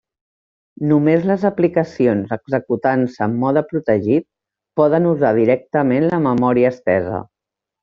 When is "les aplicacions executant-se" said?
1.31-3.23